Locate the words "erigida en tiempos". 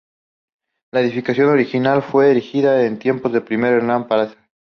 2.31-3.31